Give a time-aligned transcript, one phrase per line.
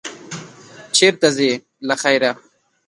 [0.97, 1.51] چېرته ځې،
[1.87, 2.31] له خیره؟